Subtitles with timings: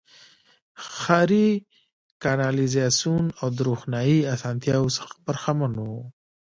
[0.91, 1.49] ښاري
[2.23, 6.01] کانالیزاسیون او د روښنايي اسانتیاوو څخه برخمن وو.